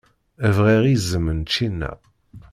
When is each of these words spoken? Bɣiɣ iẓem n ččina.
Bɣiɣ 0.55 0.83
iẓem 0.93 1.25
n 1.37 1.39
ččina. 1.49 1.91